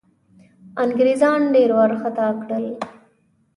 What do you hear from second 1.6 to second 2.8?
وارخطا کړل.